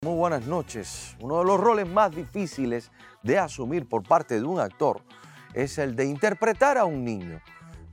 [0.00, 1.16] Muy buenas noches.
[1.18, 2.92] Uno de los roles más difíciles
[3.24, 5.02] de asumir por parte de un actor
[5.54, 7.40] es el de interpretar a un niño.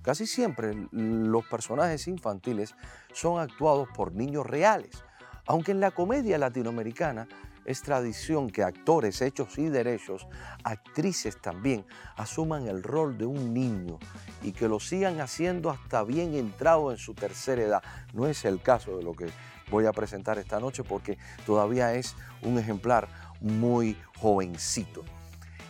[0.04, 2.76] Casi siempre los personajes infantiles
[3.12, 5.04] son actuados por niños reales,
[5.48, 7.28] aunque en la comedia latinoamericana
[7.66, 10.28] es tradición que actores hechos y derechos,
[10.64, 11.88] actrices también,
[12.18, 13.98] asuman el rol de un niño
[14.44, 17.84] y que lo sigan haciendo hasta bien entrado en su tercera edad.
[18.14, 19.26] No es el caso de lo que
[19.70, 23.08] voy a presentar esta noche porque todavía es un ejemplar
[23.40, 25.04] muy jovencito.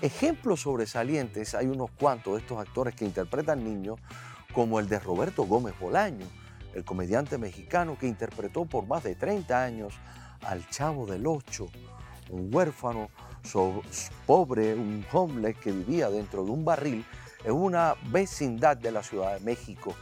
[0.02, 4.00] Ejemplos sobresalientes, hay unos cuantos de estos actores que interpretan niños,
[4.54, 6.26] como el de Roberto Gómez Bolaño,
[6.74, 9.94] el comediante mexicano que interpretó por más de 30 años
[10.42, 11.68] al Chavo del Ocho,
[12.30, 13.10] un huérfano
[14.26, 17.06] pobre, un homeless que vivía dentro de un barril
[17.44, 19.94] en una vecindad de la Ciudad de México.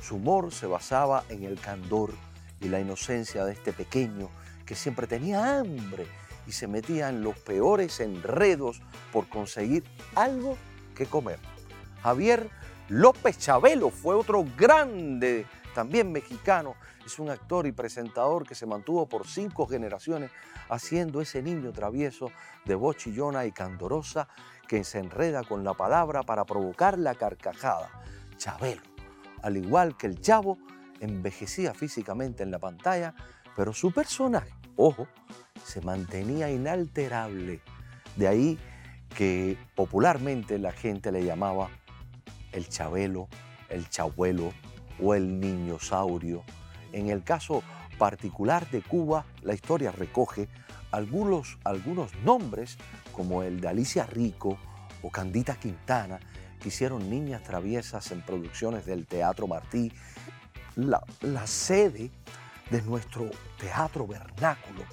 [0.00, 2.12] Su humor se basaba en el candor
[2.62, 4.30] y la inocencia de este pequeño
[4.64, 6.06] que siempre tenía hambre
[6.46, 8.80] y se metía en los peores enredos
[9.12, 10.56] por conseguir algo
[10.94, 11.38] que comer.
[12.02, 12.48] Javier
[12.88, 16.74] López Chabelo fue otro grande, también mexicano.
[17.04, 20.30] Es un actor y presentador que se mantuvo por cinco generaciones
[20.68, 22.30] haciendo ese niño travieso
[22.64, 24.28] de voz chillona y candorosa
[24.68, 27.90] que se enreda con la palabra para provocar la carcajada.
[28.36, 28.82] Chabelo,
[29.42, 30.58] al igual que el chavo,
[31.02, 33.14] envejecía físicamente en la pantalla,
[33.56, 35.08] pero su personaje, ojo,
[35.64, 37.60] se mantenía inalterable.
[38.16, 38.58] De ahí
[39.16, 41.68] que popularmente la gente le llamaba
[42.52, 43.28] el Chabelo,
[43.68, 44.52] el Chabuelo
[45.00, 46.44] o el Niñosaurio.
[46.92, 47.62] En el caso
[47.98, 50.48] particular de Cuba, la historia recoge
[50.90, 52.76] algunos, algunos nombres
[53.12, 54.58] como el de Alicia Rico
[55.02, 56.20] o Candita Quintana,
[56.60, 59.92] que hicieron niñas traviesas en producciones del Teatro Martí
[60.76, 62.10] la, sede
[62.70, 64.84] de nuestro teatro vernáculo.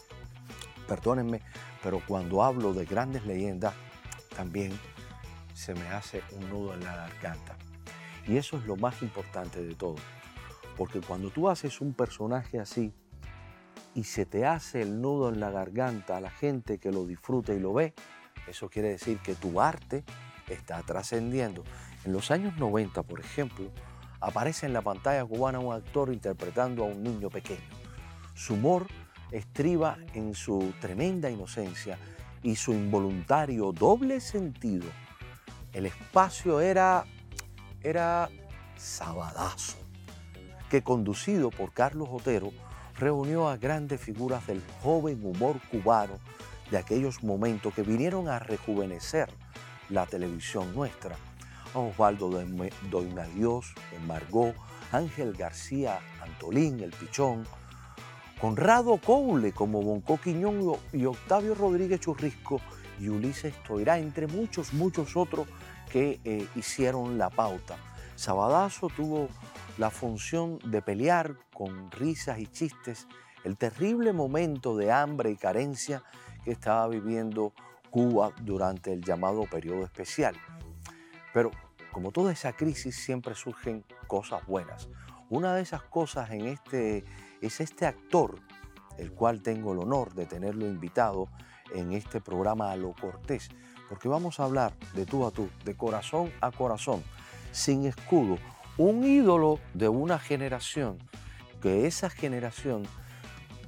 [0.87, 1.41] Perdónenme,
[1.83, 3.73] pero cuando hablo de grandes leyendas,
[4.35, 4.77] también
[5.53, 7.57] se me hace un nudo en la garganta.
[8.27, 9.95] Y eso es lo más importante de todo.
[10.77, 12.93] Porque cuando tú haces un personaje así
[13.93, 17.53] y se te hace el nudo en la garganta a la gente que lo disfruta
[17.53, 17.93] y lo ve,
[18.47, 20.03] eso quiere decir que tu arte
[20.47, 21.63] está trascendiendo.
[22.05, 23.69] En los años 90, por ejemplo,
[24.21, 27.61] aparece en la pantalla cubana un actor interpretando a un niño pequeño.
[28.33, 28.87] Su humor
[29.31, 31.97] estriba en su tremenda inocencia
[32.41, 34.87] y su involuntario doble sentido.
[35.73, 37.05] El espacio era,
[37.83, 38.29] era
[38.77, 39.77] Sabadazo,
[40.69, 42.51] que conducido por Carlos Otero
[42.97, 46.13] reunió a grandes figuras del joven humor cubano
[46.71, 49.29] de aquellos momentos que vinieron a rejuvenecer
[49.89, 51.15] la televisión nuestra
[51.73, 52.29] Osvaldo
[52.89, 53.73] Doinadios,
[54.07, 54.55] Margot,
[54.91, 57.45] Ángel García Antolín, El Pichón,
[58.39, 62.61] Conrado Coule como Bonco Quiñón y Octavio Rodríguez Churrisco
[62.99, 65.47] y Ulises Toirá, entre muchos, muchos otros
[65.91, 67.77] que eh, hicieron la pauta.
[68.15, 69.29] Sabadazo tuvo
[69.77, 73.07] la función de pelear con risas y chistes
[73.43, 76.03] el terrible momento de hambre y carencia
[76.43, 77.53] que estaba viviendo
[77.89, 80.35] Cuba durante el llamado periodo especial.
[81.33, 81.51] Pero
[81.91, 84.89] como toda esa crisis siempre surgen cosas buenas.
[85.29, 87.03] Una de esas cosas este,
[87.41, 88.39] es este actor,
[88.97, 91.29] el cual tengo el honor de tenerlo invitado
[91.73, 93.49] en este programa a lo cortés,
[93.87, 97.03] porque vamos a hablar de tú a tú, de corazón a corazón,
[97.51, 98.37] sin escudo,
[98.77, 100.97] un ídolo de una generación,
[101.61, 102.83] que esa generación,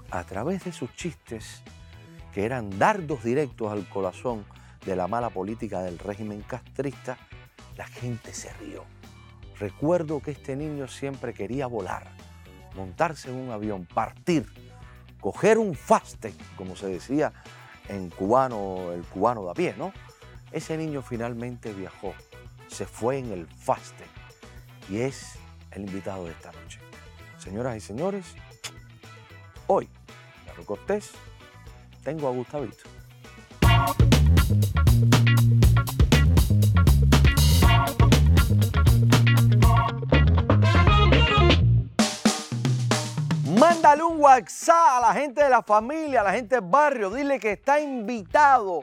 [0.09, 1.61] a través de sus chistes,
[2.33, 4.45] que eran dardos directos al corazón
[4.85, 7.17] de la mala política del régimen castrista,
[7.81, 8.85] la gente se rió.
[9.57, 12.11] Recuerdo que este niño siempre quería volar,
[12.75, 14.45] montarse en un avión, partir,
[15.19, 17.33] coger un faste, como se decía
[17.89, 19.93] en cubano, el cubano de a pie, ¿no?
[20.51, 22.13] Ese niño finalmente viajó,
[22.67, 24.05] se fue en el faste
[24.87, 25.39] y es
[25.71, 26.79] el invitado de esta noche.
[27.39, 28.35] Señoras y señores,
[29.65, 29.89] hoy,
[30.55, 31.13] en Cortés,
[32.03, 32.83] tengo a Gustavito.
[43.61, 47.11] Mándale un WhatsApp a la gente de la familia, a la gente del barrio.
[47.11, 48.81] Dile que está invitado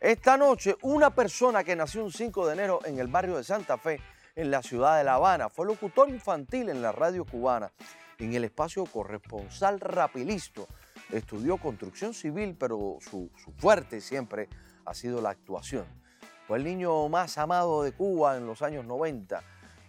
[0.00, 3.76] esta noche una persona que nació un 5 de enero en el barrio de Santa
[3.76, 4.00] Fe,
[4.34, 5.48] en la ciudad de La Habana.
[5.48, 7.72] Fue locutor infantil en la radio cubana,
[8.18, 10.68] en el espacio corresponsal Rapilisto.
[11.10, 14.48] Estudió construcción civil, pero su, su fuerte siempre
[14.84, 15.86] ha sido la actuación.
[16.46, 19.42] Fue el niño más amado de Cuba en los años 90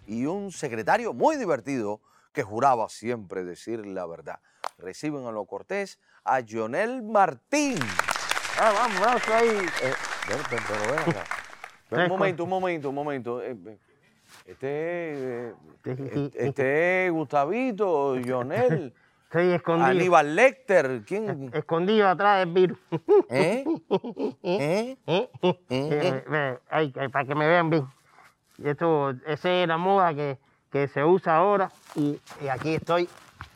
[0.07, 2.01] y un secretario muy divertido
[2.33, 4.39] que juraba siempre decir la verdad.
[4.79, 7.77] reciben a lo cortés a Jonel Martín.
[8.59, 9.47] Ah, vamos, vamos ahí.
[9.47, 9.93] Eh,
[10.27, 11.23] ven, ven, pero ven acá.
[12.03, 13.41] Un momento, un momento, un momento.
[13.41, 13.77] Eh, eh,
[14.45, 14.67] Este,
[15.49, 15.53] eh,
[15.85, 18.93] Este- este es Gustavito, Jonel,
[19.29, 19.87] Estoy escondido.
[19.87, 21.03] Aníbal Lecter.
[21.05, 21.51] ¿Quién?
[21.53, 22.77] Escondido atrás del virus.
[23.29, 23.65] ¿Eh?
[24.43, 24.97] ¿Eh?
[25.05, 25.29] ¿Eh?
[25.69, 27.85] Eh, ve, ay, ay, para que me vean bien.
[28.63, 30.37] Esto, esa es la moda que,
[30.71, 33.09] que se usa ahora y, y aquí estoy,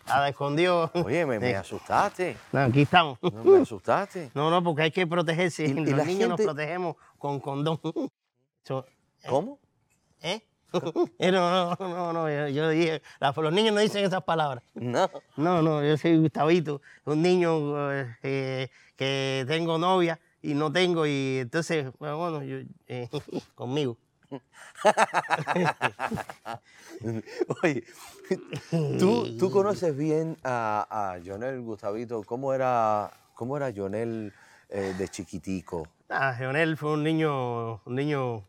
[0.08, 0.92] a escondido.
[0.94, 1.54] Oye, me, me Sí.
[1.54, 2.38] asustaste.
[2.52, 3.18] No, aquí estamos.
[3.22, 4.30] No, me asustaste.
[4.36, 5.64] No, no, porque hay que protegerse.
[5.64, 7.80] Y- Los la niños nos gente- protegemos con condón.
[8.64, 8.86] So,
[9.28, 9.58] ¿Cómo?
[10.22, 10.42] ¿Eh?
[11.20, 14.64] Eh, No, no, no, no, yo, dije, los niños no dicen esas palabras.
[14.74, 15.10] No.
[15.36, 21.06] No, no, yo soy Gustavito, un niño eh, eh, que tengo novia y no tengo,
[21.06, 22.58] y entonces, bueno, yo,
[22.88, 23.10] eh,
[23.56, 23.98] conmigo.
[27.64, 27.84] Oye,
[28.98, 32.24] ¿tú, tú conoces bien a, a Jonel Gustavito.
[32.24, 34.34] ¿Cómo era, cómo era Jonel
[34.70, 35.88] eh, de chiquitico?
[36.10, 38.44] Ah, Leonel fue un niño, un niño,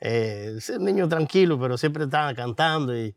[0.00, 3.14] eh, sí, un niño tranquilo, pero siempre estaba cantando y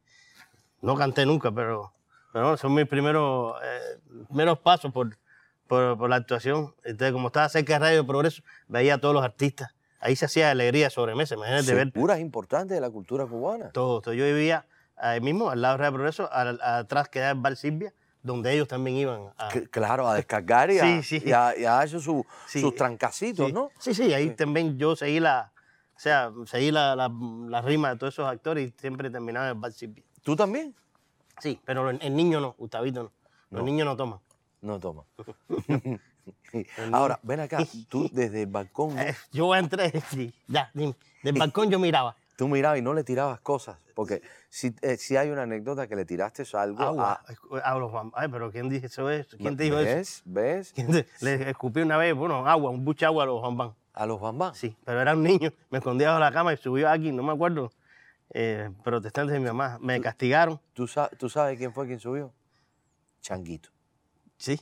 [0.81, 1.91] no canté nunca, pero,
[2.31, 5.17] pero bueno, son mis primeros, eh, primeros pasos por,
[5.67, 6.73] por, por la actuación.
[6.83, 9.73] Entonces, como estaba cerca de Radio Progreso, veía a todos los artistas.
[10.01, 13.69] Ahí se hacía alegría sobre mesa, imagínate ver Figuras importantes de la cultura cubana.
[13.71, 14.13] todo, todo.
[14.13, 14.65] Yo vivía
[14.95, 17.93] ahí mismo, al lado de Radio Progreso, al- atrás quedaba el Bar Silvia,
[18.23, 19.49] donde ellos también iban a...
[19.71, 21.23] Claro, a descargar y a, Sí, sí.
[21.25, 22.61] y a- y a hecho su- Sí.
[22.61, 23.71] sus trancacitos, Sí, ¿no?
[23.77, 25.51] sí, sí, ahí también yo seguí la,
[25.99, 27.11] o sea, seguí la, la,
[27.49, 30.01] la rima de todos esos actores y siempre terminaba en el Silvia.
[30.23, 30.73] ¿Tú también?
[31.41, 33.11] Sí, pero el, el niño no, Gustavito no.
[33.51, 33.65] Los No.
[33.65, 34.19] niños no toman.
[34.61, 35.03] No toma.
[36.93, 37.59] Ahora, ven acá,
[37.89, 39.01] tú desde el balcón, ¿no?
[39.09, 40.95] Eh, yo entré, sí, ya, dime.
[41.23, 42.15] Del balcón yo miraba.
[42.37, 45.95] tú mirabas y no le tirabas cosas, porque si, eh, si hay una anécdota que
[45.97, 47.21] le tiraste algo Agua.
[47.63, 47.75] a...
[47.77, 49.09] los bam- Ay, pero ¿quién dijo eso?
[49.09, 49.35] eso?
[49.37, 49.89] ¿Quién te dijo eso?
[49.89, 50.21] ¿Ves?
[50.25, 50.71] ¿Ves?
[50.73, 53.73] ¿Quién te- Le escupí una vez, bueno, agua, un buche de agua a los bambán.
[53.99, 54.55] A los bambán.
[54.55, 57.33] Sí, pero era un niño, me escondía bajo la cama y subió aquí, no me
[57.33, 57.69] acuerdo,
[58.33, 59.77] eh, protestantes de mi mamá.
[59.81, 62.33] Me castigaron, ¿Tú, sa- ¿Tú sabes quién fue quien subió?
[63.21, 63.69] Changuito.
[64.37, 64.59] sí,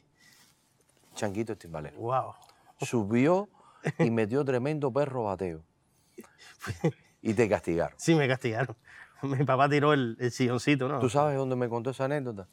[1.16, 1.98] Changuito timbalero.
[2.00, 2.34] wow.
[2.81, 3.48] Subió
[4.00, 5.63] y metió tremendo perro bateo.
[7.22, 7.98] Y te castigaron.
[8.00, 8.75] Sí, me castigaron.
[9.24, 11.00] Mi papá tiró el, el silloncito, ¿no?
[11.00, 12.48] ¿Tú sabes dónde me contó esa anécdota?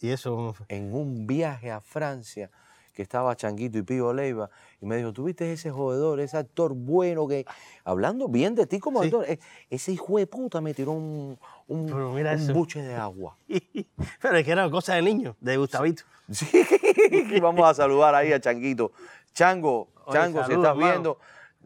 [0.00, 0.54] Y eso.
[0.68, 2.50] En un viaje a Francia
[2.98, 4.50] que estaba Changuito y Pío Leiva
[4.80, 7.46] y me dijo, ¿tuviste ese jodedor, ese actor bueno que,
[7.84, 9.06] hablando bien de ti como Sí.
[9.06, 9.38] actor, eh,
[9.70, 13.36] ese hijo de puta me tiró un, un, buche de agua?
[14.20, 16.02] Pero es que era cosa de niño, de Gustavito.
[16.32, 18.90] Sí, vamos a saludar ahí a Changuito.
[19.32, 20.76] Chango, Oye, Chango, si estás hermano.
[20.76, 21.18] viendo,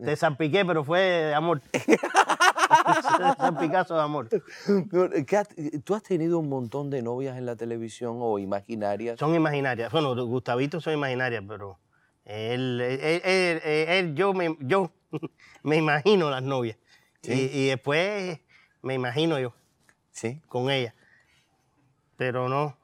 [0.04, 1.62] Te salpiqué, pero fue de amor.
[3.36, 4.28] Salpicazo de amor.
[5.26, 5.48] ¿qué has-
[5.84, 9.18] ¿tú has tenido un montón de novias en la televisión o imaginarias?
[9.18, 9.90] Son imaginarias.
[9.92, 11.78] Bueno, Gustavito son imaginarias, pero
[12.24, 14.90] él, él- él- él- yo, me, yo
[15.62, 16.76] me imagino las novias.
[17.22, 17.32] Sí.
[17.52, 18.40] Y, y después
[18.82, 19.54] me imagino yo
[20.10, 20.94] Sí, con ella.
[22.16, 22.76] Pero no,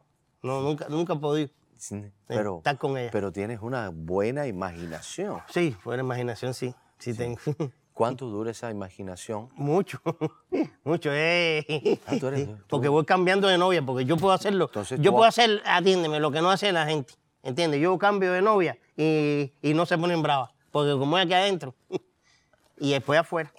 [0.43, 3.11] no nunca, nunca he podido sí, eh, pero, estar con ella.
[3.13, 5.41] pero tienes una buena imaginación.
[5.51, 6.75] Sí, buena imaginación, sí.
[6.99, 7.39] Sí, tengo.
[7.99, 9.49] ¿Cuánto dura esa imaginación?
[9.57, 10.01] Mucho,
[10.85, 11.11] mucho.
[11.13, 11.99] eh.
[12.07, 14.67] Ah, tú eres- tú- Porque voy cambiando de novia, porque yo puedo hacerlo.
[14.67, 17.15] Entonces yo puedo ha- hacer, atiéndeme, lo que no hace la gente.
[17.43, 17.81] ¿Entiendes?
[17.81, 20.51] Yo cambio de novia y, y no se ponen bravas.
[20.71, 21.75] Porque como es aquí adentro
[22.79, 23.53] y después afuera,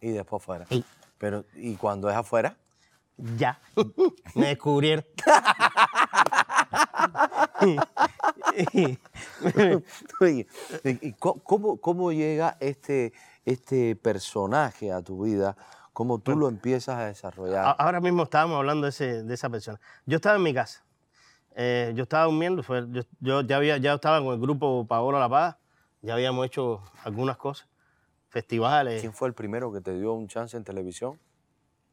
[0.00, 0.64] Y después fuera.
[0.70, 0.82] Sí.
[1.18, 2.56] Pero, ¿y cuando es afuera?
[3.36, 3.60] ya.
[4.34, 5.04] Me descubrieron.
[10.20, 10.46] Oye,
[10.84, 13.12] ¿y- y co- ¿cómo, cómo llega este,
[13.44, 15.56] este personaje a tu vida?
[15.92, 17.74] ¿Cómo tú lo empiezas a desarrollar?
[17.78, 19.78] Ahora mismo estábamos hablando de, ese, de esa persona.
[20.06, 20.82] Yo estaba en mi casa.
[21.54, 22.62] Eh, yo estaba durmiendo.
[22.62, 25.56] fue- yo, yo ya, había, ya estaba con el grupo Paola La Paz.
[26.00, 27.68] Ya habíamos hecho algunas cosas.
[28.30, 29.02] Festivales.
[29.02, 31.18] ¿Quién fue el primero que te dio un chance en televisión?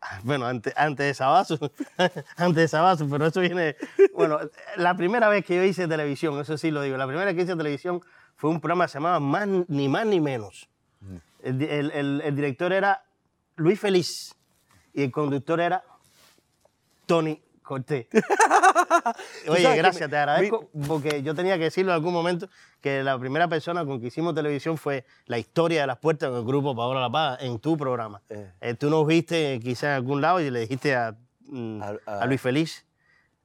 [0.24, 1.60] Bueno, antes, antes de Sabazo,
[2.38, 3.76] antes de Sabazo, pero eso viene,
[4.16, 4.40] bueno,
[4.78, 7.42] la primera vez que yo hice televisión, eso sí lo digo, la primera vez que
[7.42, 8.02] hice televisión
[8.38, 10.70] fue un programa que se llamaba Más, Ni Más Ni Menos.
[11.44, 13.04] El, el- el- el director era
[13.56, 14.36] Luis Feliz
[14.94, 15.84] y el conductor era
[17.06, 18.08] Tony Cortés.
[19.48, 22.50] Oye, gracias, mi- te agradezco, porque yo tenía que decirlo en algún momento,
[22.82, 26.40] que la primera persona con que hicimos televisión fue la historia de las puertas con
[26.40, 28.22] el grupo Paola La Paz en tu programa.
[28.30, 28.52] Eh.
[28.62, 31.16] Eh, tú nos viste quizás en algún lado y le dijiste a,
[31.48, 32.86] mm, A- a- a Luis Feliz,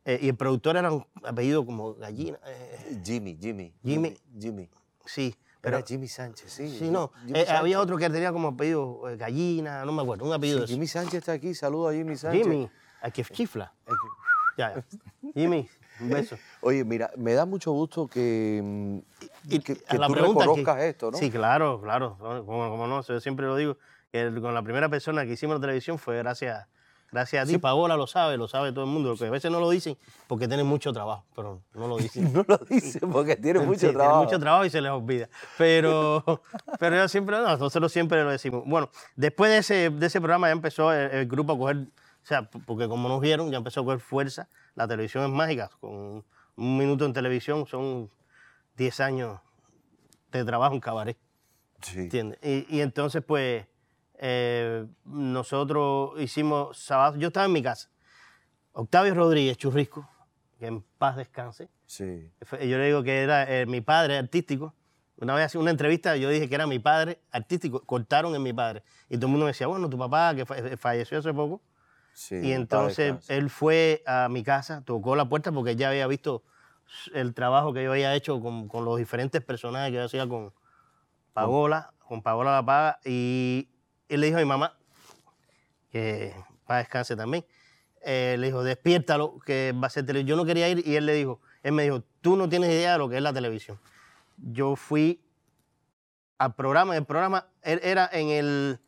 [0.04, 2.38] eh, y el productor era un apellido como Gallina.
[2.46, 3.72] eh, Jimmy, Jimmy.
[3.84, 4.16] Jimmy.
[4.38, 4.68] Jimmy.
[5.06, 5.34] sí,
[5.66, 5.86] Era pero...
[5.86, 6.68] Jimmy Sánchez, sí.
[6.78, 7.10] Sí, no.
[7.28, 10.66] Eh, había otro que tenía como apellido eh, Gallina, no me acuerdo, un apellido de
[10.66, 10.76] Sí, eso.
[10.76, 11.54] Jimmy Sánchez está aquí.
[11.54, 12.42] Saludo a Jimmy Sánchez.
[12.42, 13.72] Jimmy, al que chifla.
[13.86, 13.90] Eh,
[14.58, 14.84] Ya, ya.
[15.34, 15.68] Jimmy,
[16.00, 16.36] Un beso.
[16.60, 20.82] Oye, mira, me da mucho gusto que, mm, que, que la tú pregunta que- reconozcas
[20.82, 21.18] esto, ¿no?
[21.18, 22.16] Sí, claro, claro.
[22.18, 23.78] Como, como no, yo siempre lo digo,
[24.12, 26.66] que el- con la primera persona que hicimos la televisión fue gracias,
[27.14, 27.52] gracias a ti.
[27.52, 27.58] Sí.
[27.58, 29.10] Paola lo sabe, lo sabe todo el mundo.
[29.10, 32.30] Lo que a veces no lo dicen porque tienen mucho trabajo, pero no lo dicen.
[32.34, 34.24] No lo dice porque tiene Sí, mucho tienen trabajo.
[34.24, 35.28] mucho trabajo y se les olvida.
[35.56, 36.22] Pero,
[36.78, 38.64] pero yo siempre, no, nosotros siempre lo decimos.
[38.66, 42.26] Bueno, después de ese, de ese programa ya empezó el, el grupo a coger, o
[42.26, 44.48] sea, porque como nos vieron, ya empezó a coger fuerza.
[44.74, 45.70] La televisión es mágica.
[45.80, 46.24] Con
[46.56, 48.10] un minuto en televisión son
[48.76, 49.40] 10 años
[50.32, 51.16] de trabajo en cabaret.
[51.80, 52.00] Sí.
[52.00, 52.38] ¿Entiendes?
[52.42, 53.66] Y, y entonces, pues,
[54.18, 57.16] eh, nosotros hicimos sábado.
[57.16, 57.90] Yo estaba en mi casa.
[58.72, 60.08] Octavio Rodríguez, churrisco,
[60.58, 61.68] que en paz descanse.
[61.86, 62.30] sí.
[62.52, 64.74] Yo le digo que era eh, mi padre artístico.
[65.16, 67.80] Una vez hacía una entrevista, yo dije que era mi padre artístico.
[67.84, 68.82] Cortaron en mi padre.
[69.08, 71.62] Y todo el mundo me decía, bueno, tu papá que fa- falleció hace poco.
[72.12, 76.42] sí, y entonces él fue a mi casa, tocó la puerta porque ya había visto
[77.14, 80.52] el trabajo que yo había hecho con, con los diferentes personajes que yo hacía con
[81.32, 82.98] Paola, con Paola La Paga.
[83.04, 83.68] Y
[84.14, 84.76] él le dijo a mi mamá,
[85.90, 86.34] que
[86.66, 87.44] para descanse también,
[88.02, 90.28] eh, le dijo, despiértalo, que va a ser televisión.
[90.28, 92.92] Yo no quería ir y él le dijo, él me dijo, tú no tienes idea
[92.92, 93.78] de lo que es la televisión.
[94.36, 95.20] Yo fui
[96.38, 98.80] al programa, el programa er- era en el,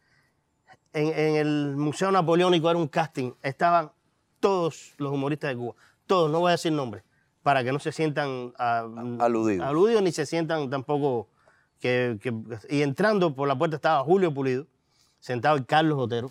[0.92, 3.92] en, en el Museo Napoleónico, era un casting, estaban
[4.40, 5.74] todos los humoristas de Cuba,
[6.06, 7.04] todos, no voy a decir nombres,
[7.42, 9.66] para que no se sientan aludidos.
[9.66, 11.28] aludidos ni se sientan tampoco
[11.80, 12.34] que, que-
[12.68, 14.66] Y entrando por la puerta estaba Julio Pulido,
[15.18, 16.30] sentado y Carlos Otero,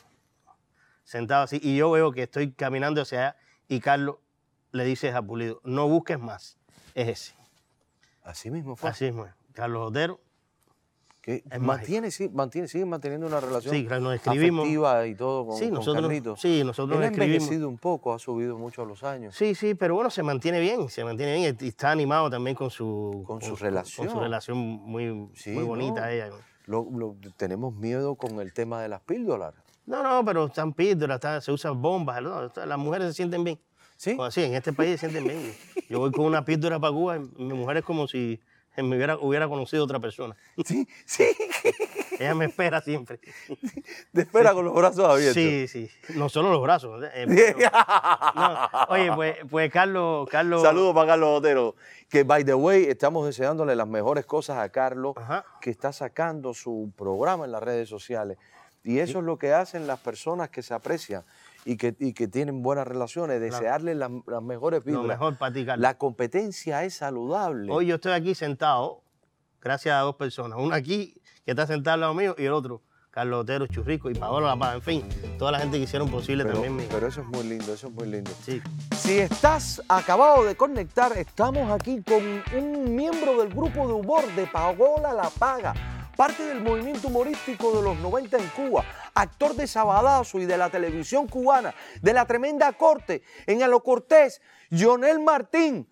[1.03, 3.37] sentado así, y yo veo que estoy caminando hacia allá
[3.67, 4.17] y Carlos
[4.71, 6.57] le dice a Pulido, no busques más,
[6.93, 7.35] es ese.
[8.23, 8.89] Así mismo fue.
[8.89, 9.33] Así mismo es.
[9.53, 10.19] Carlos Otero,
[11.21, 14.61] que es mantiene, sí, mantiene, sigue manteniendo una relación Sí, claro, nos escribimos.
[14.63, 16.41] afectiva y todo con, sí, con nosotros, Carlitos.
[16.41, 17.35] sí, nosotros Él ha escribimos.
[17.43, 19.35] envejecido un poco, ha subido mucho a los años.
[19.35, 22.69] Sí, sí, pero bueno, se mantiene bien, se mantiene bien y está animado también con
[22.69, 24.07] su, Con su relación.
[24.07, 26.07] Con su relación muy, Sí, muy bonita ¿no?
[26.09, 26.29] ella.
[26.65, 29.53] Lo- lo- tenemos miedo con el tema de las píldoras.
[29.85, 32.51] No, no, pero están píldoras, está- se usan bombas, ¿no?
[32.65, 33.59] las mujeres se sienten bien.
[33.97, 34.15] ¿Sí?
[34.15, 35.55] Pues sí, en este país se sienten bien.
[35.89, 38.39] Yo voy con una píldora para Cuba y mi mujer es como si
[38.77, 40.35] me hubiera, hubiera conocido otra persona.
[40.65, 41.23] Sí, sí.
[42.19, 43.19] Ella me espera siempre.
[44.13, 45.35] Te espera con los brazos abiertos.
[45.35, 45.89] Sí, sí.
[46.15, 47.03] No solo los brazos.
[47.13, 47.25] eh,
[47.57, 47.69] pero-
[48.35, 50.61] no, Oye, pues, pues Carlos, Carlos.
[50.61, 51.75] Saludos para Carlos Otero.
[52.09, 55.43] Que, by the way, estamos deseándole las mejores cosas a Carlos, Ajá.
[55.61, 58.37] que está sacando su programa en las redes sociales.
[58.83, 61.23] Y eso es lo que hacen las personas que se aprecian
[61.65, 65.05] y que, y que tienen buenas relaciones, desearle las, las mejores Lo vidas.
[65.17, 65.81] mejor para ti, Carlos.
[65.81, 67.71] La competencia es saludable.
[67.73, 69.01] Hoy yo estoy aquí sentado,
[69.65, 70.59] gracias a dos personas.
[70.61, 74.13] Uno aquí, que está sentado al lado mío, y el otro, Carlos Otero, Churrico y
[74.13, 74.75] Paola La Paz.
[74.75, 76.75] En fin, toda la gente que hicieron posible pero, también.
[76.75, 78.29] mi- pero eso es muy lindo, eso es muy lindo.
[78.45, 78.61] Sí.
[78.95, 82.21] Si estás acabado de conectar, estamos aquí con
[82.61, 85.73] un miembro del grupo de humor de Paola La Paga,
[86.15, 90.69] parte del movimiento humorístico de los 90 en Cuba, actor de Sabadazo y de la
[90.69, 94.41] televisión cubana, de la tremenda corte, en Alo Cortés,
[94.71, 95.87] Jonel Martín.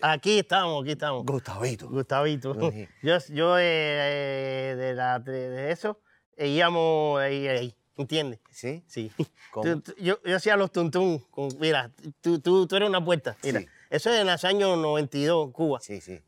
[0.00, 1.24] Aquí estamos, aquí estamos.
[1.26, 1.88] Gustavito.
[1.88, 2.54] Gustavito.
[3.02, 5.98] Yo, yo eh, eh, de, la, de, eso
[6.36, 8.38] eh, íbamos ahí, ahí, ¿entiendes?
[8.50, 8.84] ¿Sí?
[8.86, 9.10] Sí.
[9.50, 9.64] ¿Cómo?
[9.64, 11.18] Tú- tú- yo, yo hacía los tuntún.
[11.30, 11.90] Con, mira,
[12.20, 13.36] tú, tú, tú eres una puerta.
[13.42, 13.66] Mira, Sí.
[13.90, 15.80] eso es en los años 92, Cuba.
[15.80, 16.20] Sí, sí.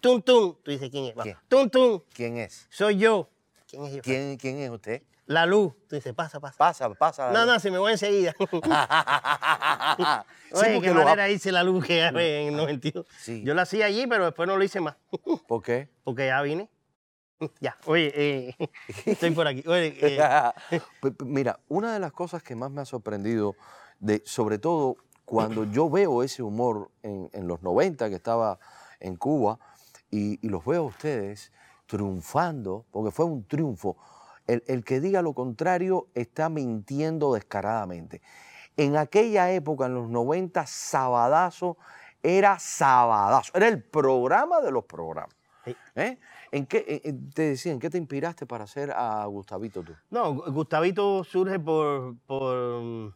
[0.00, 0.58] Tuntún.
[0.62, 1.14] Tú dices, ¿quién es?
[1.22, 1.36] ¿Quién?
[1.48, 2.04] Tuntún.
[2.12, 2.66] ¿Quién es?
[2.70, 3.30] Soy yo.
[3.68, 4.02] ¿Quién es yo?
[4.02, 5.02] ¿Quién, quién es usted?
[5.28, 5.74] La luz.
[5.86, 6.56] Tú dices, pasa, pasa.
[6.56, 7.30] Pasa, pasa.
[7.32, 8.34] No, no, si me voy enseguida.
[10.50, 13.06] Sí, Oye, qué manera hice la luz que agarré en el 92.
[13.18, 13.42] Sí.
[13.44, 14.96] Yo la hacía allí, pero después no lo hice más.
[15.46, 15.90] ¿Por qué?
[16.04, 16.70] Porque ya vine.
[17.60, 18.56] Ya, oye, eh,
[19.04, 19.62] estoy por aquí.
[19.68, 20.80] Oye, eh,
[21.24, 23.54] Mira, una de las cosas que más me ha sorprendido,
[24.00, 28.58] de, sobre todo cuando yo veo ese humor en, en los 90 que estaba
[28.98, 29.60] en Cuba
[30.10, 31.52] y, y los veo a ustedes
[31.86, 33.98] triunfando, porque fue un triunfo.
[34.48, 38.20] El, el que diga lo contrario está mintiendo descaradamente.
[38.76, 41.76] En aquella época, en los 90, Sabadazo
[42.22, 45.36] era Sabadazo, era el programa de los programas.
[45.64, 45.76] Sí.
[45.96, 46.18] ¿Eh?
[46.50, 49.92] ¿En qué, en- te decía, ¿en qué te inspiraste para hacer a Gustavito tú?
[50.10, 53.14] no, Gustavito surge por, por,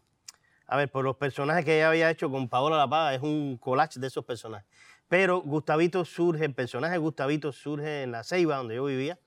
[0.66, 3.14] a ver, por los personajes que ella había hecho con Paola La Paga.
[3.14, 4.66] Es un collage de esos personajes.
[5.08, 9.18] Pero Gustavito surge, el personaje de Gustavito surge en La Ceiba, donde yo vivía.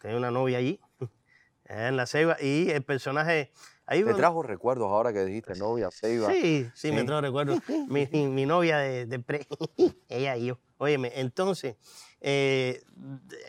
[0.00, 0.78] Tenía una novia allí,
[1.68, 2.36] en La Ceiba.
[2.40, 3.52] Y el personaje...
[3.88, 6.32] Ahí ¿Te trajo recuerdos ahora que dijiste novia, Seiba?
[6.32, 7.60] Sí, sí, me trajo recuerdos.
[7.88, 9.46] Mi, mi- mi novia de, de pre,
[10.08, 10.58] ella y yo.
[10.78, 11.76] Óyeme, entonces,
[12.20, 12.82] eh,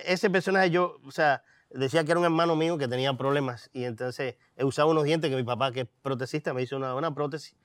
[0.06, 3.84] ese personaje yo, o sea, decía que era un hermano mío que tenía problemas y
[3.84, 7.14] entonces he usado unos dientes que mi papá, que es protesista, me hizo una, una
[7.14, 7.56] prótesis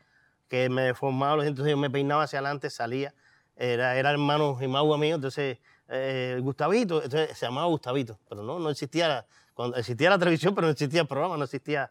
[0.48, 3.14] que me deformaba los dientes, entonces yo me peinaba hacia adelante, salía,
[3.54, 8.70] era, era hermano y mío, entonces eh, Gustavito, entonces se llamaba Gustavito, pero no, no
[8.70, 11.90] existía, la- cuando existía la televisión, pero no existía el programa, no existía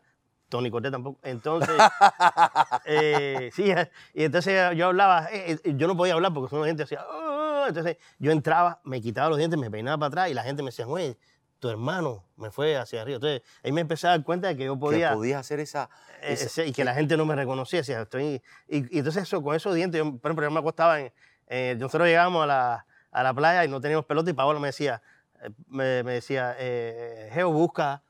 [0.49, 1.19] Tony Cortés tampoco.
[1.23, 1.75] Entonces,
[2.85, 3.73] eh, sí,
[4.13, 7.65] y entonces yo hablaba, eh, eh, yo no podía hablar porque la gente hacía, "Ah",
[7.67, 10.67] entonces yo entraba, me quitaba los dientes, me peinaba para atrás y la gente me
[10.69, 11.17] decía, güey,
[11.59, 13.15] tu hermano me fue hacia arriba.
[13.17, 15.09] Entonces ahí me empecé a dar cuenta de que yo podía...
[15.09, 15.89] Que podías hacer esa...
[16.23, 17.79] Eh, esa- y que la gente no me reconocía.
[17.81, 20.99] decía, estoy, y, y entonces eso, con esos dientes, yo, por ejemplo, yo me acostaba
[20.99, 21.13] en,
[21.47, 24.69] eh, nosotros llegábamos a la, a la playa y no teníamos pelota y Paola me
[24.69, 25.10] decía, eh,
[25.67, 28.01] me, me decía, eh, Geo, busca,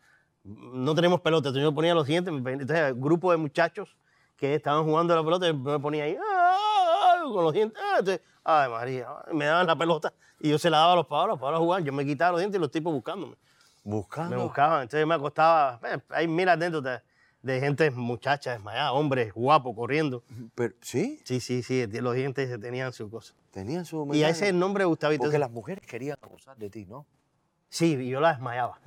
[0.43, 1.49] no tenemos pelota.
[1.49, 3.95] Entonces yo ponía los dientes, entonces el grupo de muchachos
[4.37, 8.21] que estaban jugando a la pelota, me ponía ahí, "Ah", con los dientes, ah, entonces,
[8.43, 11.59] ay María, me daban la pelota y yo se la daba a los Paola, Paola
[11.59, 13.35] jugaban, yo me quitaba los dientes y los tipos buscándome
[13.83, 14.35] buscando...
[14.37, 14.83] me buscaban.
[14.83, 15.79] Entonces me acostaba.
[15.83, 17.01] eh, Hay mil anécdotas
[17.41, 20.23] de gente, muchachas desmayadas, hombres guapos corriendo.
[20.55, 21.19] Pero, ¿Sí?
[21.23, 23.33] Sí, sí, sí, los dientes tenían su cosa.
[23.51, 24.07] Tenían su...
[24.13, 25.23] Y ese es el nombre de Gustavito.
[25.23, 27.05] Porque las mujeres querían abusar de ti, ¿no?
[27.71, 28.79] Sí, yo la desmayaba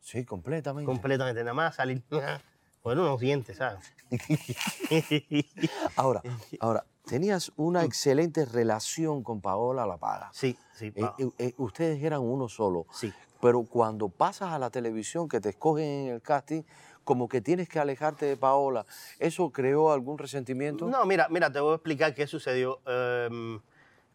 [0.00, 0.84] Sí, completamente.
[0.86, 1.42] completamente.
[1.42, 2.02] Nada más salir.
[2.82, 3.92] Fueron unos dientes, ¿sabes?
[5.96, 6.22] Ahora,
[6.60, 10.30] ahora, tenías una excelente relación con Paola La Paga.
[10.32, 10.92] sí, sí.
[10.94, 12.86] Eh, eh, eh, ustedes eran uno solo.
[12.92, 13.12] sí.
[13.40, 16.62] Pero cuando pasas a la televisión, que te escogen en el casting,
[17.04, 18.86] como que tienes que alejarte de Paola,
[19.18, 20.86] ¿eso creó algún resentimiento?
[20.86, 22.80] No, mira, mira, te voy a explicar qué sucedió.
[22.86, 23.60] Em,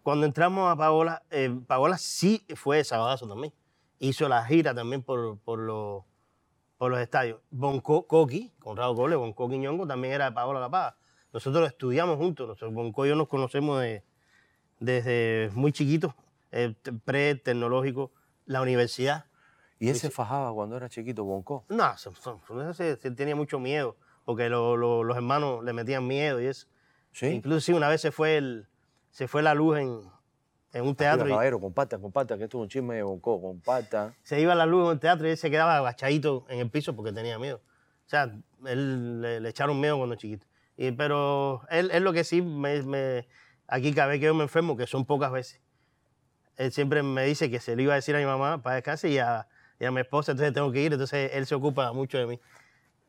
[0.03, 3.53] cuando entramos a Paola, eh, Paola sí fue de Sabadazo también.
[4.03, 6.03] Hizo la gira también por, por, los,
[6.77, 7.39] por los estadios.
[7.51, 10.97] Bonco Coqui, Conrado Cole, Bonco Quiñongo, también era de Paola La Paga.
[11.31, 12.47] Nosotros estudiamos juntos.
[12.47, 14.03] Nosotros, Bonco y yo nos conocemos de-
[14.79, 16.15] desde muy chiquitos,
[16.51, 16.73] eh,
[17.05, 18.11] pre-tecnológico,
[18.45, 19.25] la universidad.
[19.77, 21.65] ¿Y él se fajaba cuando era chiquito, Bonco?
[21.69, 26.07] No, se- se- se- se tenía mucho miedo, porque lo- lo- los hermanos le metían
[26.07, 26.67] miedo y eso.
[27.11, 27.27] ¿Sí?
[27.27, 28.67] Incluso sí, una vez se fue, el,
[29.11, 30.01] se fue la luz en,
[30.73, 34.15] en un teatro y caballero, compartan, compartan, que esto es un chisme de Bonco, compartan.
[34.23, 36.95] se iba la luz en un teatro y él se quedaba agachadito en el piso
[36.95, 37.61] porque tenía miedo.
[38.05, 38.31] O sea,
[38.65, 40.45] él le, le echaron miedo cuando chiquito.
[40.77, 43.27] Y, pero él, él lo que sí, me, me-
[43.67, 45.61] aquí cada vez que yo me enfermo, que son pocas veces,
[46.57, 49.09] él siempre me dice que se lo iba a decir a mi mamá para descansar
[49.09, 49.47] y a,
[49.79, 52.39] y a mi esposa, entonces tengo que ir, entonces él se ocupa mucho de mí.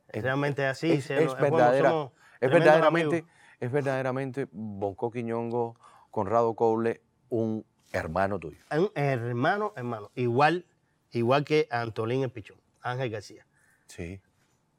[0.09, 0.92] Es- Realmente así.
[0.92, 3.31] es, se- es bueno, verdadera- somos es verdaderamente, amigos.
[3.61, 5.77] es verdaderamente Bonco Quiñongo,
[6.11, 7.01] Conrado Coble,
[7.33, 8.59] un hermano tuyo.
[8.71, 10.11] Un hermano, hermano.
[10.14, 10.66] Igual,
[11.12, 13.47] igual que Antolín el Pichón, Ángel García.
[13.87, 14.21] Sí.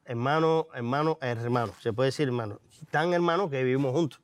[0.04, 1.72] Hermano, hermano, hermano.
[1.80, 2.60] Se puede decir hermano.
[2.92, 4.20] Tan hermano que vivimos juntos.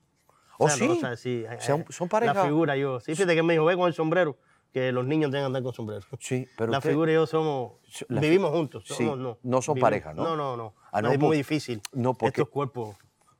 [0.59, 0.99] ¿Oh, O sea, no, sí?
[0.99, 2.35] o sea, sí, Son- eh, son pareja.
[2.35, 3.01] La figura yo.
[3.01, 4.39] Sí, fíjate que me dijo, ve con el sombrero,
[4.73, 6.07] que los niños tengan que andar con sombrero.
[6.21, 7.73] Sí, pero la usted- figura y yo somos,
[8.09, 8.85] La- vivimos juntos.
[8.87, 10.23] Sí, no, no son Vivimos- pareja, ¿no?
[10.23, 10.75] No, no, no.
[10.93, 11.81] Ah, No, es por- muy difícil.
[11.93, 12.97] no, porque- Estos cuerpos,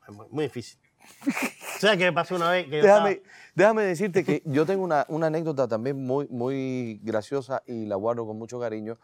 [0.09, 0.81] muy, muy difícil.
[1.91, 2.67] ¿Sabes qué pasó una vez?
[2.67, 7.01] Que yo Déjame, estaba- déjame decirte que yo tengo una, una anécdota también muy, muy
[7.03, 8.99] graciosa y la guardo con mucho cariño.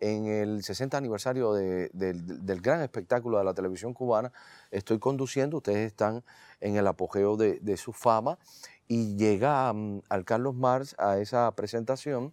[0.00, 4.32] En el 60 aniversario de- del, del gran espectáculo de la televisión cubana,
[4.70, 6.22] estoy conduciendo, ustedes están
[6.60, 8.38] en el apogeo de, de su fama
[8.86, 12.32] y llega mm, al Carlos Mars a esa presentación,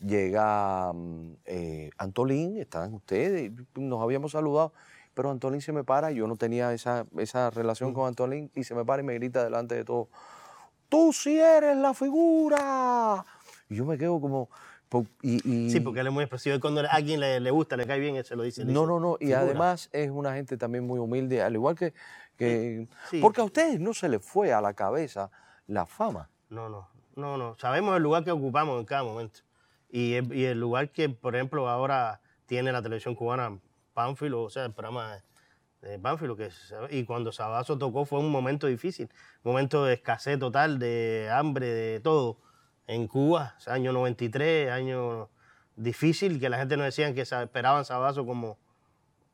[0.00, 4.72] llega mm, eh, Antolín, están ustedes, nos habíamos saludado,
[5.14, 8.74] pero Antolín se me para, yo no tenía esa, esa relación con Antolín y se
[8.74, 10.08] me para y me grita delante de todos,
[10.88, 13.24] tú sí eres la figura.
[13.68, 14.48] Y yo me quedo como...
[15.22, 16.56] y- y- Sí, porque él es muy expresivo.
[16.56, 18.64] Y cuando a alguien le, le gusta, le cae bien, él se lo dice.
[18.64, 19.16] No, dice, no, no.
[19.20, 19.40] Y "Figura".
[19.40, 21.94] además es una gente también muy humilde, al igual que...
[22.36, 23.20] que Sí.
[23.20, 25.30] Porque a ustedes no se les fue a la cabeza
[25.66, 26.28] la fama.
[26.50, 27.56] No, no, no, no.
[27.58, 29.40] Sabemos el lugar que ocupamos en cada momento.
[29.90, 33.58] Y el, y el lugar que, por ejemplo, ahora tiene la televisión cubana,
[33.94, 35.22] Pánfilo, o sea, el programa
[35.80, 36.50] de, Pánfilo, que
[36.90, 39.08] y cuando Sabazo tocó fue un momento difícil,
[39.42, 42.38] un momento de escasez total, de hambre, de todo.
[42.86, 45.30] En Cuba, o sea, año 93, año
[45.74, 48.58] difícil, que la gente nos decían que esperaban Sabazo como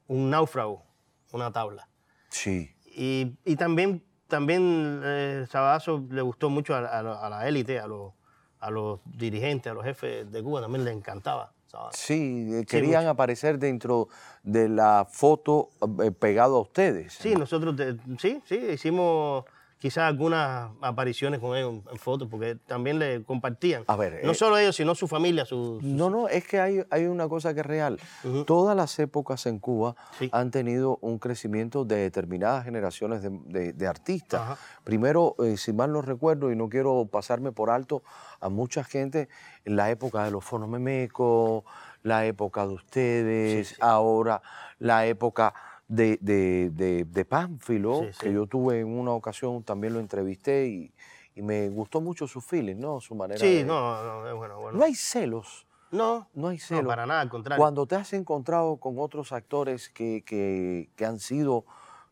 [0.06, 0.84] un náufrago,
[1.32, 1.88] una tabla.
[2.28, 2.72] Sí.
[2.96, 7.88] Y, y también, también eh, Sabazo le gustó mucho a, a- a la élite, a
[7.88, 8.12] los,
[8.60, 11.96] a los dirigentes, a los jefes de Cuba, también le encantaba Sabazo.
[11.96, 14.09] Sí, eh, querían aparecer dentro
[14.42, 15.70] de la foto
[16.02, 17.12] eh, pegado a ustedes.
[17.12, 17.76] Sí, nosotros,
[18.18, 19.44] sí, sí, hicimos
[19.80, 23.82] quizás algunas apariciones con ellos en, fotos, porque también le compartían.
[23.86, 25.78] A ver, no eh, solo ellos, sino su familia, su...
[25.80, 27.98] su- No, no, es que hay, hay una cosa que es real.
[28.46, 30.28] Todas las épocas en Cuba Sí.
[30.32, 34.40] han tenido un crecimiento de determinadas generaciones de, de- de artistas.
[34.42, 34.58] Ajá.
[34.84, 38.02] Primero, eh, si mal no recuerdo, y no quiero pasarme por alto
[38.40, 39.28] a mucha gente,
[39.64, 41.64] en la época de los fonomemecos,
[42.02, 44.42] la época de ustedes, ahora
[44.78, 45.54] la época
[45.90, 48.18] de, de, de, de Pánfilo, Sí, sí.
[48.20, 50.92] que yo tuve en una ocasión, también lo entrevisté y,
[51.35, 53.00] y me gustó mucho su feeling, ¿no?
[53.00, 53.64] Su manera Sí, de...
[53.64, 54.79] no, no, es bueno, bueno.
[54.79, 56.87] No hay celos, No, no hay no, celos.
[56.87, 57.61] para nada, al contrario.
[57.61, 61.64] Cuando te has encontrado con otros actores que, que- que han sido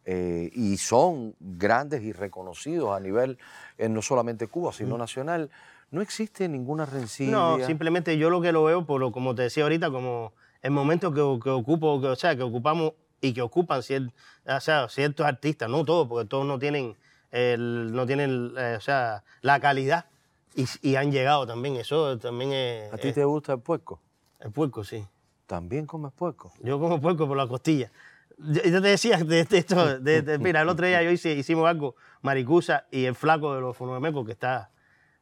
[0.05, 3.39] eh, y son grandes y reconocidos a nivel,
[3.77, 5.51] eh, no solamente Cuba, sino nacional,
[5.93, 7.31] no existe ninguna rencilla.
[7.31, 10.73] No, simplemente yo lo que lo veo, por lo, como te decía ahorita, como el
[10.73, 14.13] momento que, que ocupo, que, o sea, que ocupamos y que ocupan cier-
[14.47, 16.97] o sea, ciertos artistas, no todos, porque todos no tienen,
[17.31, 20.07] el, no tienen eh, o sea, la calidad
[20.55, 21.77] y, y han llegado también.
[21.77, 24.01] Eso también es, ¿A ti es- te gusta el puerco?
[24.41, 25.05] el puerco, sí.
[25.47, 26.53] ¿También comes puerco?
[26.63, 27.91] Yo como puerco por la costilla.
[28.39, 31.33] Yo, yo te decía, de, de esto, de- de- mira, el otro día yo hice,
[31.33, 34.71] hicimos algo, Maricusa y el flaco de los fonomecos que está,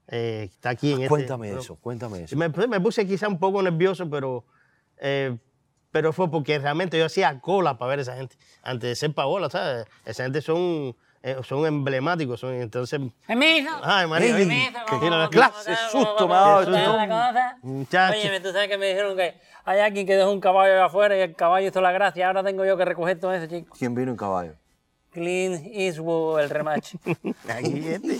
[0.08, 1.08] eh, está aquí en este...
[1.08, 2.36] Cuéntame eso, cuéntame eso.
[2.36, 4.44] me, me puse quizá un poco nervioso, pero,
[4.98, 5.36] eh,
[5.96, 8.36] pero fue porque realmente yo hacía cola para ver a esa gente.
[8.62, 9.86] Antes de ser Paola, ¿sabes?
[10.04, 12.38] Esa gente son, eh, son emblemáticos.
[12.38, 13.70] Son, entonces, Permiso.
[13.82, 16.72] ay, María, tira la clase, susto me ha dado esto.
[16.74, 17.56] ¿Sabes una cosa?
[17.62, 18.18] Muchacho.
[18.18, 21.16] Oye, tú sabes que me dijeron que hay alguien que dejó un caballo allá afuera
[21.16, 22.26] y el caballo hizo la gracia.
[22.26, 23.74] Ahora tengo yo que recoger todo eso, chico.
[23.78, 24.52] ¿Quién vino en caballo?
[25.16, 26.98] Clint Eastwood, el remache.
[27.48, 28.18] Aquí este,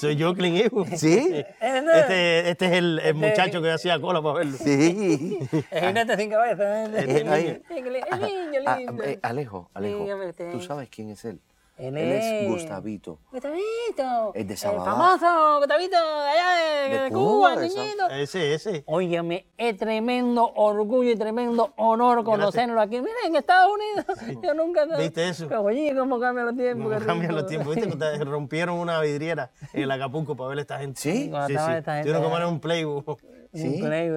[0.00, 0.88] soy yo, Clint Eastwood.
[0.96, 1.44] ¿Sí?
[1.60, 4.56] Este, este es el, el muchacho que hacía cola para verlo.
[4.56, 5.38] Sí.
[5.70, 6.84] El jinete sin cabeza.
[6.86, 6.90] ¿eh?
[6.96, 7.62] Eh, ahí.
[7.68, 9.04] El niño Ah, lindo.
[9.04, 10.06] eh, Alejo, Alejo.
[10.52, 11.38] ¿tú sabes quién es él?
[11.78, 13.20] Él Él es Gustavito.
[13.30, 14.32] Gustavito.
[14.34, 14.84] Es de El Sabadell.
[14.84, 18.08] famoso Gustavito de allá de, De de Cuba, niñito.
[18.10, 18.82] Ese, ese.
[18.86, 22.96] Óyeme, es tremendo orgullo y tremendo honor conocerlo aquí.
[23.00, 24.42] Miren, en Estados Unidos.
[24.42, 24.86] Yo nunca...
[24.98, 25.48] ¿Viste eso?
[25.60, 26.98] Oye, cómo cambian los tiempos.
[26.98, 27.74] Qué cambian los tiempos.
[27.76, 27.96] ¿Viste?
[27.96, 31.00] Cuando rompieron una vidriera en el Acapulco para ver a esta gente.
[31.00, 31.10] ¿Sí?
[31.12, 31.52] Sí, sí.
[31.52, 33.20] esta gente Tuvieron que poner un playbook.
[33.52, 33.66] Sí.
[33.66, 34.14] Un play, ¿te-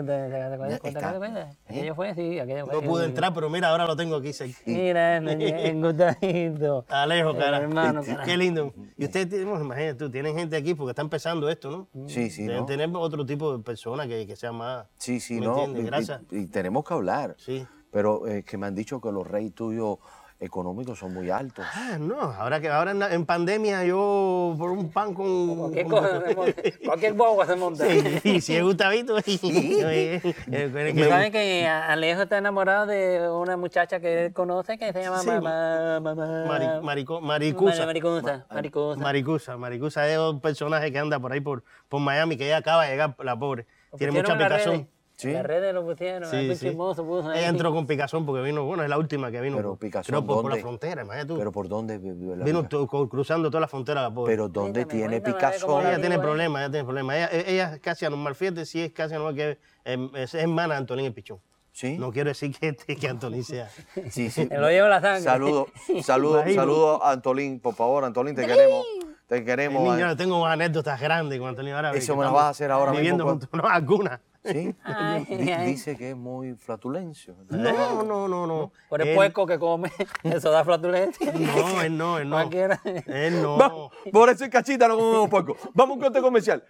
[0.53, 0.81] acuerdas?
[0.83, 1.57] Está- ¿Te acuerdas?
[1.65, 2.75] Aquello fue, sí, aquello fue.
[2.75, 4.31] No pude entrar, pero mira, ahora lo tengo aquí.
[4.65, 6.85] Mira, en Gustavito.
[6.89, 7.57] Alejo, cara.
[7.57, 8.23] hermano, cara.
[8.23, 8.73] Qué lindo.
[8.97, 12.07] Y ustedes, bueno, imagínate tú, tienen gente aquí porque está empezando esto, ¿no?
[12.09, 12.65] Sí, sí, Deben ¿no?
[12.65, 14.85] tener otro tipo de personas que, que sean más.
[14.97, 15.63] Sí, sí, ¿me no.
[15.63, 15.81] entiendes?
[15.81, 16.21] y- y- Gracias.
[16.31, 17.35] Y, tenemos que hablar.
[17.37, 17.65] Sí.
[17.91, 19.97] Pero eh, que me han dicho que los reyes tuyos
[20.41, 21.63] económicos son muy altos.
[21.73, 25.55] Ah, no, ahora que ahora en, la- en pandemia yo por un pan con.
[25.55, 26.61] Cualquier cosa se monta.
[26.85, 27.85] Cualquier boba se monta.
[28.23, 29.17] Sí, si es Gustavito.
[29.19, 30.19] eh,
[30.51, 35.01] eh, ¿Tú sabes que Alejo está enamorado de una muchacha que él conoce que se
[35.03, 35.27] llama Sí.
[35.27, 37.85] mamá, mamá, Mari- marico- maricusa.
[37.85, 38.45] Maricusa.
[38.49, 38.99] Maricusa.
[39.01, 39.57] Maricusa.
[39.57, 42.91] Maricusa es un personaje que anda por ahí por, por Miami, que ella acaba de
[42.91, 43.67] llegar, la pobre.
[43.97, 44.87] Tiene mucha Pusieron
[45.29, 45.47] las picazón.
[45.47, 45.73] redes.
[45.73, 46.29] Lo pusieron.
[46.29, 46.67] Sí, algo sí.
[46.67, 47.39] chismoso puso ahí.
[47.39, 49.57] Ella entró con picazón porque vino, bueno, es la última que vino.
[49.57, 50.61] Pero creo por, por la ¿dónde?
[50.61, 51.37] frontera, imagínate tú.
[51.37, 52.67] Pero ¿por dónde vive la vino
[53.09, 54.33] cruzando toda la frontera pobre.
[54.33, 55.51] Pero ¿dónde tiene la
[55.89, 56.19] ella tiene eh.
[56.19, 57.15] problemas, ella tiene problemas.
[57.15, 60.75] Ella, ella es casi anormal, fíjate si es casi anormal que em, es, es hermana
[60.75, 61.39] de Antolín el Pichón.
[61.71, 61.97] ¿Sí?
[61.97, 63.69] No quiero decir que, que Antolín sea.
[64.09, 64.47] Sí, sí.
[64.49, 65.21] Me lo llevo la sangre.
[65.21, 65.67] Saludo,
[66.03, 68.85] saludo, saludo a Antolín, por favor, Antolín, te queremos.
[69.27, 69.81] Te El queremos.
[69.81, 70.15] niño, eh.
[70.17, 71.93] tengo anécdotas grandes con Antolín ahora.
[71.93, 74.19] Eso me las vas a hacer ahora mismo, Viviendo juntos, no, algunas.
[74.43, 74.75] ¿Sí?
[74.83, 75.67] Ay, Di- ay.
[75.67, 77.35] Dice que es muy flatulencio.
[77.49, 78.71] No, no, no, no.
[78.89, 79.91] Por el Él- puerco que come,
[80.23, 81.31] eso da flatulencia.
[81.33, 82.35] No, él no, él no.
[82.37, 82.81] Cualquiera.
[83.05, 83.57] Él no.
[83.57, 83.71] Va,
[84.11, 85.55] por eso es cachita, no comemos puerco.
[85.73, 86.63] Vamos a un corte comercial.